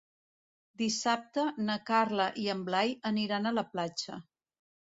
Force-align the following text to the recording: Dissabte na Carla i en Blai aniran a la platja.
Dissabte 0.81 1.43
na 1.67 1.75
Carla 1.91 2.27
i 2.47 2.47
en 2.55 2.65
Blai 2.73 2.99
aniran 3.13 3.53
a 3.53 3.55
la 3.61 3.69
platja. 3.77 4.21